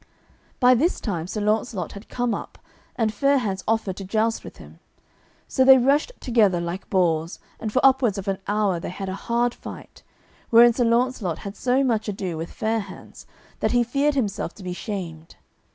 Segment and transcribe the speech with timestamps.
[0.59, 2.57] By this time Sir Launcelot had come up,
[2.95, 4.79] and Fair hands offered to joust with him.
[5.47, 9.13] So they rushed together like boars, and for upwards of an hour they had a
[9.13, 10.01] hard fight,
[10.49, 13.27] wherein Sir Launcelot had so much ado with Fair hands
[13.59, 15.35] that he feared himself to be shamed.